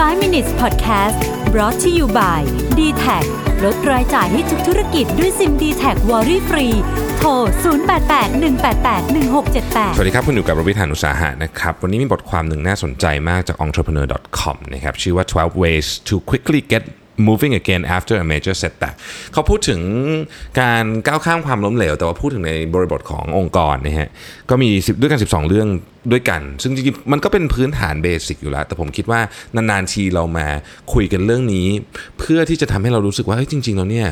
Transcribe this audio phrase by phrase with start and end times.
[0.00, 1.18] 5 minutes podcast
[1.52, 2.40] brought to you by
[2.78, 3.24] d t a c
[3.64, 6.66] ลดรายจ่ายให้ทุกธุรกิจด้วยซิม d t แทวอรี่ฟรี
[7.18, 16.84] โทร 0881881678 สวัสดีครับ คุณอยู่กับรวิทานุสาหะนะครับ วันนี้มีบทความหนึ่งน่าสนใจมากจาก entrepreneur.com นะครับ ชื่อว่า 12 ways to quickly get
[17.28, 18.94] moving again after a major setback
[19.32, 19.80] เขาพูดถึง
[20.60, 24.08] การก้าวข้ามความล้มเหลว แต่ว่าพูดถึงในบริบทขององค์กรนะฮะ
[24.50, 24.70] ก็มี
[25.00, 25.68] ด้วยกัน 12 เรื่อง
[26.12, 29.20] ด้วยกัน ซึ่งจริงๆมันก็เป็นพื้นฐานเบสิกอยู่แล้ว แต่ผมคิดว่า
[29.54, 30.46] นานๆทีเรามา
[30.92, 31.66] คุยกันเรื่องนี้
[32.18, 34.08] เพื่อที่จะทำให้เรารู้สึกว่าเฮ้ยจริงๆแล้วเนี่ย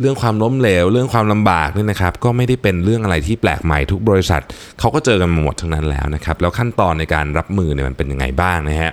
[0.00, 4.42] เรื่องความล้มเหลว เรื่องความลำบากเนี่ยนะครับก็ไม่ได้เป็นเรื่องอะไรที่แปลกใหม่ทุกบริษัท
[4.78, 8.92] เขาก็เจอกันหมดทั้งนั้นแล้วนะครับแล้วขั้นตอนในการรับมือเนี่ยมันเป็นยังไงบ้างนะฮะ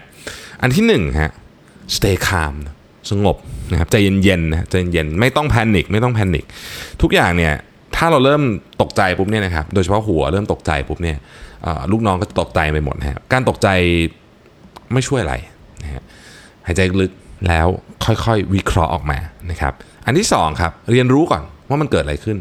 [0.61, 1.31] อันที่หนึ่งฮะ
[1.95, 2.55] stay calm
[3.11, 3.37] สงบ
[3.71, 6.45] นะครับใจเย็นๆนะใจเย็นๆไม่ต้องแพนิคไม่ต้องแพนิค
[7.01, 7.53] ทุกอย่างเนี่ย
[7.95, 8.41] ถ้าเราเริ่ม
[8.81, 11.17] ตกใจปุ๊บเนี่ยนะครับโดยเฉพาะหัวเริ่มตกใจปุ๊บเนี่ย
[11.91, 13.67] ลูกน้องก็จะตกใจไปหมดนะฮะการตกใจ
[14.93, 15.35] ไม่ช่วยอะไร
[15.83, 16.03] นะฮะ
[16.67, 17.11] หายใจลึก
[17.47, 17.67] แล้ว
[18.05, 19.17] ค่อยๆ วิเคราะห์ออกมา
[19.51, 19.73] นะครับ
[20.05, 22.37] อันที่สองครับเรียนรู้ก่อนว่ามันเกิดอะไรขึ้น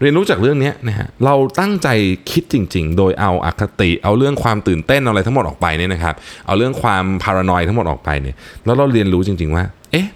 [0.00, 1.88] เรียนรู้จากเรื่องนี้นะฮะเราตั้งใจ
[2.30, 6.14] คิดจริง ๆ โดยเอาอาคติ เอาเรื่องความตื่นเต้นอะไรทั้งหมดออกไปเนี่ยนะครับ
[6.46, 10.08] เอาเรื่องความพารานอยทั้งหมดออกไปเนี่ยแล้วเราเรียนรู้จริง ๆ ว่า เอ๊ะ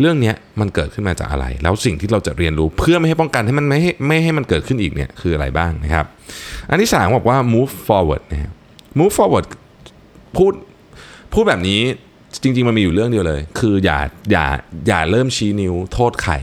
[0.00, 6.06] เรื่องนี้มันเกิดขึ้นมาจากอะไร แล้วสิ่งที่เราจะเรียนรู้เพื่อไม่ให้ป้องกันให้มันไม่ให้ไม่ให้มันเกิดขึ้นอีกเนี่ยคืออะไรบ้างนะครับ
[6.70, 8.52] อันที่สามบอกว่า move forward นะฮะ
[8.98, 9.46] move forward
[10.36, 10.52] พูด
[11.32, 11.80] พูดแบบนี้
[12.42, 13.98] จริง ๆ มันมีอยู่เรื่องเดียวเลย คืออย่า
[14.30, 14.46] อย่า
[14.88, 16.34] อย่าเริ่มชี้นิ้วโทษใคร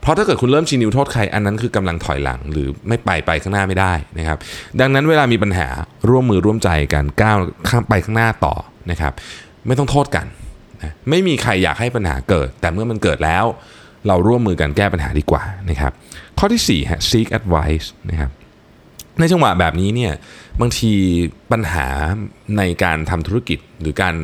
[0.00, 4.38] เพราะถ้าเกิดคุณเริ่มชี้นิ้วโทษใครอันนั้นคือกำลังถอยหลังหรือไม่ไปไปข้างหน้าไม่ได้นะครับ
[4.80, 5.68] ดังนั้นเวลามีปัญหา
[6.08, 8.54] ร่วมมือร่วมใจกันก้าวข้ามไปข้างหน้าต่อ
[8.90, 9.12] นะครับ
[9.66, 10.26] ไม่ต้องโทษกัน
[10.82, 13.44] นะไม่มีใครอยากให้ปัญหาเกิด แต่เมื่อมันเกิดแล้ว
[14.06, 15.92] เราร่วมมือกันแก้ปัญหาดีกว่านะครับ
[16.38, 18.30] ข้อที่4ฮะ seek advice นะครับ
[19.18, 20.12] ในจังหวะแบบนี้เนี่ย
[20.60, 20.92] บางที
[21.52, 21.86] ปัญหา
[22.58, 24.14] ในการทำธุรกิจหรือการ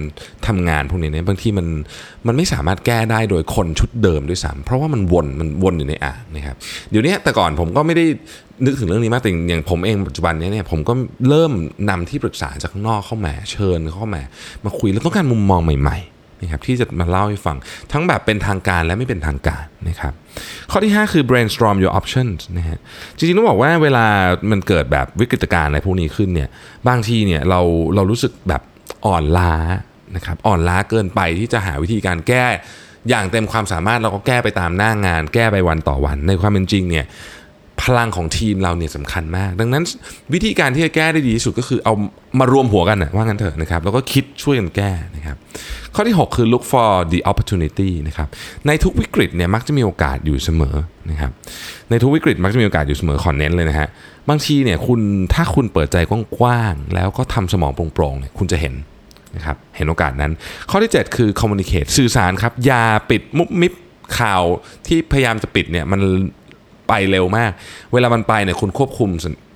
[0.46, 1.66] ทำงานพวกนี้เนี่ยบางทีมัน
[2.26, 6.56] มันไม่สามารถแก้ได้โดยคนชุดเดิมด้วยซ้ำเพราะว่ามันวนมันวนอยู่ในอ่างนะครับ
[6.90, 8.04] เดี๋ยวนี้แต่ก่อนผมก็ไม่ได้
[8.64, 10.92] นึกถึงเรื่องนี้มากแต่อย่างผมเองปัจจุบันนี้เนี่ยผมก็
[11.28, 11.52] เริ่ม
[11.90, 14.22] นำที่ปรึกษาจากข้างนอกเข้ามาเชิญเข้ามา
[14.64, 17.56] มาคุยแล้วต้องการมุมมองใหม่ ๆ นะครับที่จะมาเล่าให้ฟัง
[17.92, 20.12] ทั้งแบบเป็นทางการและไม่เป็นทางการนะครับ
[20.70, 22.78] ข้อที่ 5 คือ brainstorm your options นะฮะ
[23.16, 24.06] จริงๆต้องบอกว่าเวลา
[24.50, 26.48] มันเกิดแบบวิกฤตการณ์อะไรพวกนี้ขึ้นเนี่ย
[26.88, 27.60] บางทีเนี่ยเรา
[27.94, 28.62] เรารู้สึกแบบ
[29.06, 29.54] อ่อนล้า
[30.16, 32.44] นะครับอ่อนล้าเกินไปที่จะหาวิธีการแก้
[33.10, 37.06] อย่างเต็มความสามารถเราก็แก้ไปตามหน้างาน แก้ไปวันต่อวัน ในความเป็นจริงเนี่ย
[37.82, 39.82] พลังของทีมเราเนี่ยสำคัญมาก ดังนั้น
[40.34, 41.94] วิธีการที่จะแก้ได้ดีที่สุดก็คือเอา
[42.38, 45.36] มารวมหัวกันนะว่างั้นเถอะนะครับ แล้วก็คิดช่วยกันแก้นะครับ
[45.94, 48.28] ข้อที่ 6 คือ look for the opportunity นะครับ
[48.66, 50.76] ในทุกวิกฤตเนี่ยมักจะมีโอกาสอยู่เสมอ
[51.10, 51.32] นะครับ
[51.90, 53.88] ในทุกวิกฤตมักจะมีโอกาสอยู่เสมอขอเน้นเลยนะฮะ
[54.28, 55.00] บางทีเนี่ยคุณ
[55.34, 55.96] ถ้าคุณเปิดใจ
[56.38, 58.74] กว้างๆแล้วก็ทำสมองโปร่งๆเนี่ยคุณจะเห็น
[59.36, 60.32] นะครับ เห็นโอกาสนั้น
[60.70, 63.72] ข้อที่ 7 คือ communicate สื่อสารครับ อย่าปิดมุบมิบ
[64.18, 64.42] ข่าว
[64.86, 66.00] ที่พยายามจะปิดเนี่ยมัน
[66.88, 67.52] ไปเร็วมาก
[67.92, 69.10] เวลามันไปเนี่ยคุณควบคุม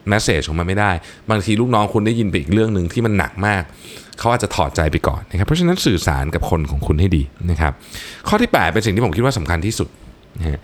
[0.08, 0.92] แมสเซจของมันไม่ได้
[1.30, 3.62] บางทีลูกน้องคุณได้ยินไปอีกเรื่องหนึ่งที่มันหนักมาก
[4.18, 7.72] เขาอาจจะถอดใจไปก่อนนะครับ เพราะฉะนั้นสื่อสารกับคนของคุณให้ดีนะครับ
[8.28, 9.88] ข้อที่ 8 เป็นสิ่งที่ผมคิดว่าสำคัญที่สุด
[10.38, 10.58] นะฮะ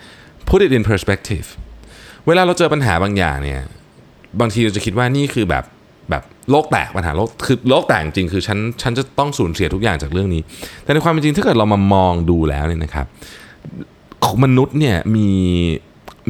[0.49, 1.47] put it in perspective
[2.27, 3.61] เวลาเราเจอปัญหาบางอย่างเนี่ย
[4.41, 5.65] บางทีเราจะคิดว่านี่คือแบบ
[6.11, 10.43] แบบโลกแตกปัญหาโลกคือโลกแตกจริงคือฉันฉันจะต้องสูญเสียทุกอย่างจากเรื่องนี้
[10.83, 13.07] แต่ในความเป็นจริงถ้าเกิดเรามามองดูแล้วเนี่ยนะครับ
[14.45, 15.29] มนุษย์เนี่ยมี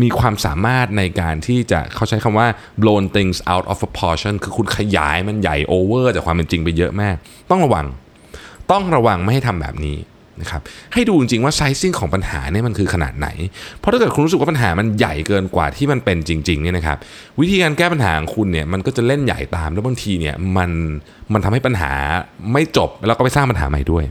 [0.03, 2.47] มีความสามารถในการที่จะเขาใช้คำว่า
[2.83, 7.17] blown things out of proportion คือคุณขยายมันใหญ่โอเวอร์จากความเป็นจริงไปเยอะมาก
[7.51, 7.87] ต้องระวัง
[8.71, 9.99] ต้องระวังไม่ให้ทำแบบนี้
[10.41, 10.63] นะครับ
[10.93, 13.29] ให้ดูจริงๆว่าไซซิ่งของปัญหาเนี่ยมันคือขนาดไหน
[13.79, 16.99] เพราะถ้าเกิดคุณรู้สึกว่าปัญหามันใหญ่เกินกว่าที่มันเป็นจริงๆเนี่ยนะครับ
[17.41, 20.71] วิธีการแก้ปัญหาของคุณเนี่ยมันก็จะเล่นใหญ่ตามแล้วบางทีเนี่ยมัน
[21.33, 21.93] มันทำให้ปัญหา
[22.53, 24.05] ไม่จบแล้วก็ไปสร้างปัญหาใหม่ด้วย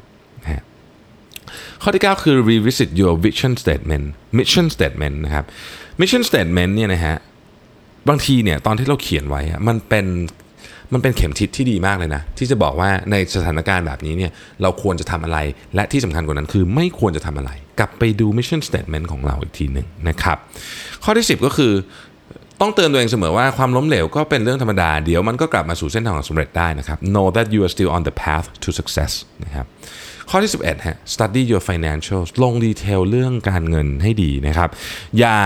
[1.87, 4.05] ข้อที่ 9 คือ revisit your vision statement
[4.37, 5.45] mission statement นะครับ
[6.01, 7.15] mission statement เนี่ยนะฮะ
[8.09, 10.05] บางทีเนี่ยตอนที่เราเขียนไว้มันเป็น
[10.93, 14.31] มันเป็นเข็มทิศที่ดีมากเลยนะ ที่จะบอกว่าในสถานการณ์แบบนี้เนี่ย
[14.61, 15.37] เราควรจะทำอะไร
[15.75, 20.37] และที่สำคัญกว่านั้นคือไม่ควรจะทำอะไร กลับไปดู mission statement ของเราอีกทีหนึ่งนะครับ
[21.03, 21.73] ข้อที่ 10 ก็คือ
[22.61, 29.11] ต้องเตือนตัวเองเสมอว่าความล้มเหลวก็เป็นเรื่องธรรมดา เดี๋ยวมันก็กลับมาสู่เส้นทางของสำเร็จได้นะครับ know that you are still on the path to success
[29.43, 29.67] นะครับ
[30.29, 34.69] ข้อที่ 11ฮะ study your financials ลง detail เรื่องการเงินให้ดีนะครับ
[35.19, 35.37] อย่า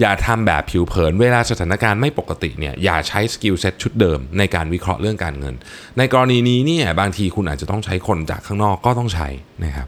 [0.00, 5.54] อย่าทำแบบผิวเผิน เวลาสถานการณ์ไม่ปกติเนี่ยอย่าใช้ skill set ชุดเดิมในการวิเคราะห์เรื่องการเงิน
[5.98, 9.28] ในกรณีนี้เนี่ยบางทีคุณอาจจะต้องใช้คนจากข้างนอกก็ต้องใช้
[9.64, 9.86] นะครับ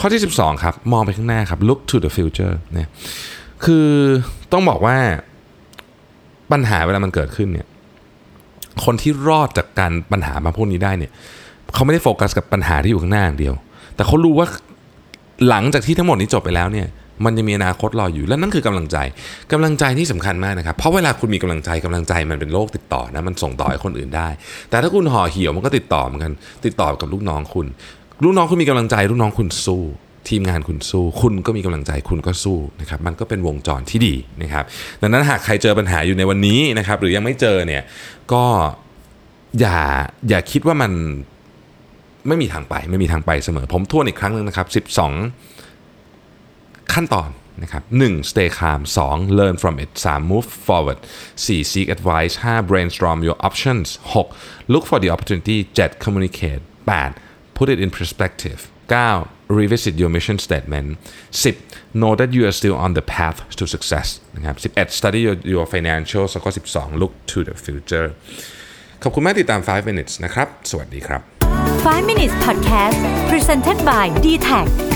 [0.00, 2.90] ข้อที่ 12 ครับ มองไปข้างหน้าครับ look to the future นะ
[3.64, 3.88] คือ
[4.52, 4.96] ต้องบอกว่า
[6.52, 7.66] ปัญหาเวลามันเกิดขึ้นเนี่ย
[8.84, 11.12] คนที่รอดจากการปัญหามาพวกนี้ได้เนี่ย
[11.74, 13.54] เขาไม่ได้โฟกัสกับปัญหาที่อยู่ข้างหน้าอย่างเดียว
[13.96, 14.46] แต่เขารู้ว่า
[15.48, 16.88] หลังจากที่ทั้งหมดนี้จบไปแล้วเนี่ย
[17.24, 18.96] มันจะมีอนาคตรออยู่และนั่นคือกำลังใจ
[19.52, 24.28] กำลังใจที่สำคัญมากนะครับ เพราะเวลาคุณมีกำลังใจกำลังใจมันเป็นโรคติดต่อนะมันส่งต่อให้คนอื่นได้
[24.70, 26.32] แต่ถ้าคุณห่อเหี่ยวมันก็ติดต่อเหมือนกัน
[26.64, 27.66] ติดต่อกับลูกน้องคุณ
[28.24, 29.82] ลูกน้องคุณมีกำลังใจ ลูกน้องคุณสู้
[30.28, 34.64] ทีมงานคุณสู้ คุณก็มีกำลังใจคุณก็สู้นะครับมันก็เป็นวงจรที่ดีนะครับ
[35.02, 37.82] ดังนั้นหากใครเจอปัญหาอยู่ในวันนี้นะครับหรือยังไม่เจอเนี่ย
[38.32, 38.44] ก็
[39.60, 39.78] อย่า
[40.28, 40.92] อย่าคิดว่ามัน
[42.28, 44.66] ไม่มีทางไปไม่มีทางไปเสมอ ผมทวนอีกครั้งหนึ่งนะครับ
[44.96, 47.30] 12 ขั้นตอน
[47.62, 48.30] นะครับ 1.
[48.30, 49.38] stay calm 2.
[49.38, 50.22] learn from it 3.
[50.32, 50.98] move forward
[51.36, 51.64] 4.
[51.72, 52.66] seek advice 5.
[52.70, 54.72] brainstorm your options 6.
[54.72, 55.98] look for the opportunity 7.
[56.04, 57.14] communicate 8.
[57.58, 58.58] put it in perspective
[58.88, 59.28] 9.
[59.48, 60.88] revisit your mission statement
[61.30, 61.56] 10.
[62.00, 64.98] know that you are still on the path to success นะครับ 11.
[65.00, 67.00] study your, your financials แล้วก็ 12.
[67.00, 68.08] look to the future
[69.02, 71.31] ขอบคุณมากติดตาม 5 minutes นะครับ สวัสดีครับ
[71.82, 74.91] 5 minutes podcast presented by d t a c